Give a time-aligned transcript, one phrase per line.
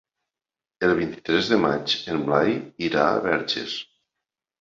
[0.85, 2.55] El vint-i-tres de maig en Blai
[2.87, 3.77] irà a Verges.